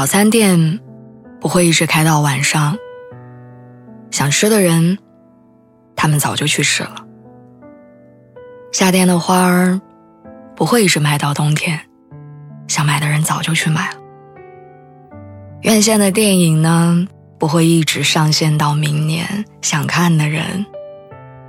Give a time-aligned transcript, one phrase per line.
[0.00, 0.80] 早餐店
[1.42, 2.74] 不会一直开到晚上，
[4.10, 4.96] 想吃的人，
[5.94, 7.04] 他们早就去吃了。
[8.72, 9.78] 夏天的花儿
[10.56, 11.78] 不会一直卖到冬天，
[12.66, 13.98] 想买的人早就去买了。
[15.60, 17.06] 院线的电影呢，
[17.38, 20.64] 不会一直上线到明年，想看的人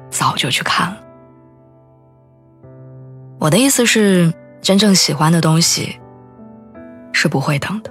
[0.09, 0.97] 早就去看了。
[3.39, 5.97] 我的意思是，真正喜欢的东西
[7.13, 7.89] 是不会等的。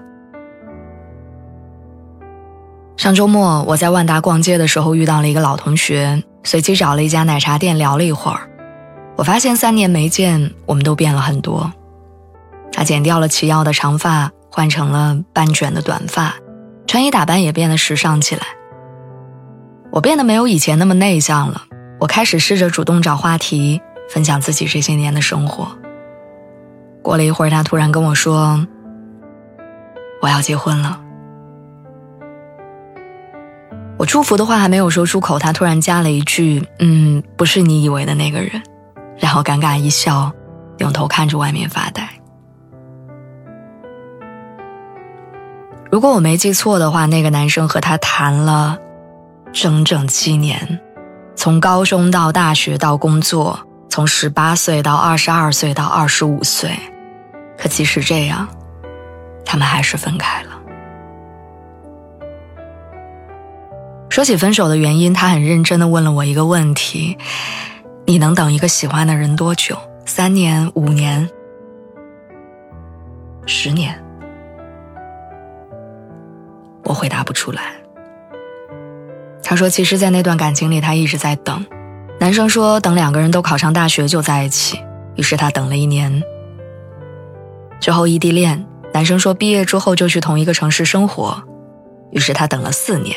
[3.01, 8.41] 上周末我在万达逛街的时候遇到了一个老同学，随机找了一家奶茶店聊了一会儿。
[9.17, 11.73] 我发现三年没见，我们都变了很多。
[12.71, 16.35] 他剪掉了齐腰的长发，换成了半卷的短发，
[16.87, 18.43] 穿衣打扮也变得时尚起来。
[19.91, 21.63] 我变得没有以前那么内向了，
[22.01, 25.67] 我开始试着主动找话题，分享自己这些年的生活。
[27.01, 28.67] 过了一会儿，他突然跟我说
[30.21, 31.01] ：“我要结婚了。”
[34.11, 38.61] 祝福的话还没有说出口，他突然加了一句：“嗯，不是你以为的那个人。”
[39.17, 40.33] 然后尴尬一笑，
[40.79, 42.09] 扭头看着外面发呆。
[45.93, 48.77] 如果我没记错的话，那个男生和他谈了
[49.53, 50.81] 整整七年，
[51.37, 56.77] 从高中到大学到工作，从十八岁到二十二岁到二十五岁。
[57.57, 58.49] 可即使这样，
[59.47, 60.50] 他们还是分开了。
[64.11, 67.17] 说起分手的原因，他很认真的问了我一个问题
[68.05, 69.79] ：“你能等一个喜欢的人多久？
[70.05, 71.31] 三年、五年、
[73.47, 73.97] 十年？”
[76.83, 77.63] 我回答不出来。
[79.45, 81.65] 他说：“其实，在那段感情里，他一直在等。
[82.19, 84.77] 男生说等两个人都考上大学就在一起，
[85.15, 86.21] 于是他等了一年。
[87.81, 91.41] 之后异地恋，男生说毕业之后就去同一个城市生活，
[92.11, 93.17] 于是他等了四年。”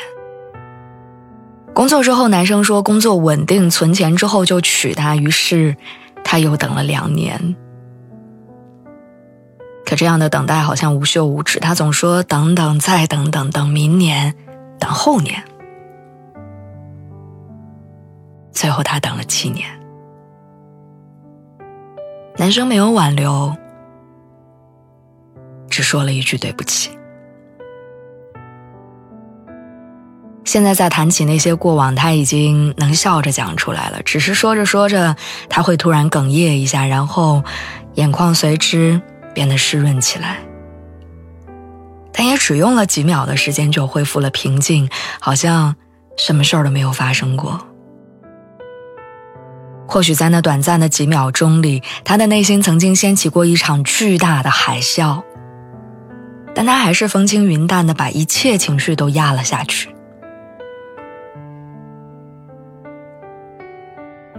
[1.74, 5.16] 工作之后，男生说工作稳定，存钱之后就娶她。
[5.16, 5.76] 于是，
[6.24, 7.56] 他又等了两年。
[9.86, 14.34] 可这样的等待好像无休无止，他总说等等再等等等明年，
[14.80, 15.44] 等后年。
[18.52, 19.68] 最后他等了七年，
[22.38, 23.54] 男生没有挽留，
[25.70, 26.98] 只说了一句对不起。
[30.54, 34.04] 现在再谈起那些过往，他已经能笑着讲出来了。
[34.04, 35.16] 只是说着说着，
[35.50, 37.44] 他会突然哽咽一下，然后
[37.96, 39.02] 眼眶随之
[39.34, 40.38] 变得湿润起来。
[42.12, 44.88] 但也只用了几秒的时间就恢复了平静，
[45.20, 45.76] 好像
[46.18, 47.60] 什么事儿都没有发生过。
[49.88, 55.24] 或许在那短暂的几秒钟里，他的内心曾经掀起过一场巨大的海啸，
[56.54, 59.90] 但他还是风轻云淡的把一切情绪都压了下去。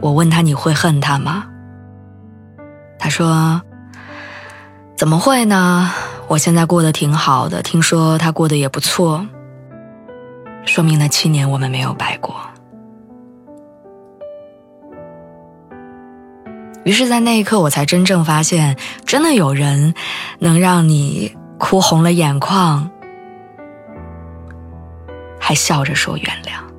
[0.01, 1.47] 我问他：“你会恨他吗？”
[2.99, 3.63] 他说
[4.97, 5.91] ：“怎么会呢？
[6.29, 9.27] 我现在过得挺好的，听说他过得也不错，
[10.65, 12.35] 说明那七年我们没有白过。”
[16.85, 18.77] 于是，在那一刻，我才真正发现，
[19.07, 19.95] 真的有人
[20.39, 22.91] 能让你哭红了眼眶，
[25.41, 26.74] 还笑着说原谅。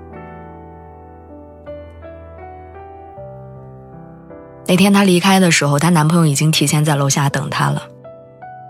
[4.67, 7.83] 那天她离开的时候，她男朋友已经提前在楼下等她了，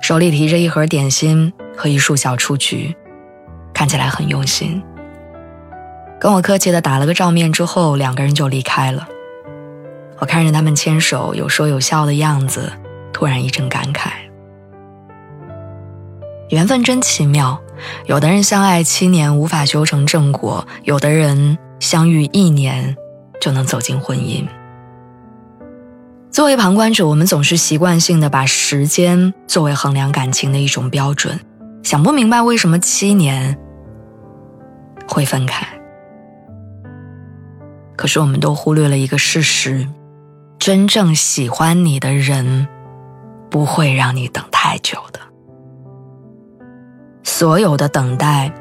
[0.02, 2.96] 手里提着一盒点心和一束小雏菊，
[3.74, 4.84] 看起来很用心。
[6.20, 9.08] 跟我客气的打了个照面之后，两个人就离开了。
[10.20, 12.72] 我看着他们牵手有说有笑的样子，
[13.14, 14.10] 突然一阵感慨：
[16.50, 17.60] 缘分真奇妙，
[18.06, 22.96] 有的人相爱七年无法修成正果，有的人相遇一年
[23.40, 24.46] 就能走进婚姻。
[26.36, 31.40] 作为旁观者，我们总是习惯性的把时间作为衡量感情的一种标准，
[31.82, 33.58] 想不明白为什么七年
[35.08, 35.66] 会分开。
[37.96, 39.88] 可是我们都忽略了一个事实：
[40.60, 42.68] 真正喜欢你的人
[43.50, 45.22] 不会让你等太久的。
[47.24, 48.54] 所有的等待，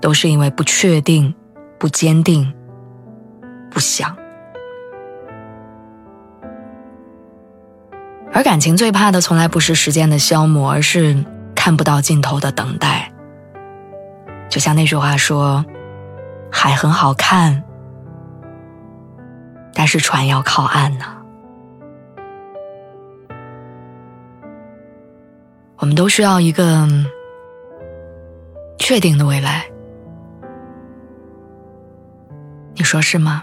[0.00, 1.34] 都是因为不确定、
[1.80, 2.54] 不坚定、
[3.72, 4.16] 不想。
[8.38, 11.24] 而感情最怕的，从来不是时间的消磨，而是
[11.56, 13.12] 看不到尽头的等待。
[14.48, 15.66] 就像那句话说
[16.48, 17.64] ：“海很好看，
[19.74, 21.06] 但是船要靠岸呢。”
[25.78, 26.86] 我们都需要一个
[28.78, 29.66] 确定的未来，
[32.76, 33.42] 你说是吗？